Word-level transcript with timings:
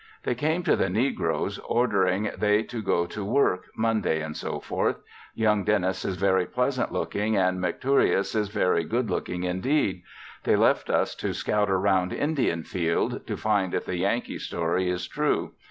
They 0.23 0.33
came 0.33 0.63
to 0.63 0.75
the 0.75 0.89
negroes, 0.89 1.59
ordering 1.59 2.31
they 2.35 2.63
to 2.63 2.81
go 2.81 3.05
to 3.05 3.23
work 3.23 3.65
Monday, 3.75 4.27
&c. 4.33 4.47
Young 5.35 5.63
Dennis 5.63 6.05
is 6.05 6.15
very 6.15 6.47
pleasant 6.47 6.91
looking 6.91 7.37
and 7.37 7.59
McTureous 7.59 8.35
is 8.35 8.49
very 8.49 8.83
good 8.83 9.11
looking 9.11 9.43
indeed. 9.43 10.01
They 10.43 10.55
left 10.55 10.89
us 10.89 11.13
to 11.17 11.33
scout 11.35 11.69
around 11.69 12.13
Indianfield, 12.13 13.27
to 13.27 13.37
find 13.37 13.75
if 13.75 13.85
the 13.85 13.97
Yankee 13.97 14.39
story 14.39 14.89
is 14.89 15.07
true. 15.07 15.51